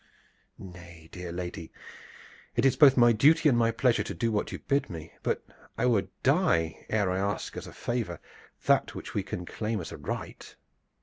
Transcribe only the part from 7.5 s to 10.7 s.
as a favor that which we can claim as a right.